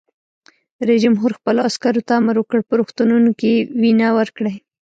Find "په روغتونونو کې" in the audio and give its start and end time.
2.69-3.53